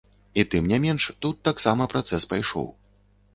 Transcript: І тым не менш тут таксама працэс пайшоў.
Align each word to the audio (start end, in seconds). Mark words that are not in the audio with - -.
І 0.43 0.45
тым 0.53 0.63
не 0.71 0.79
менш 0.85 1.05
тут 1.25 1.43
таксама 1.49 1.87
працэс 1.93 2.27
пайшоў. 2.33 2.67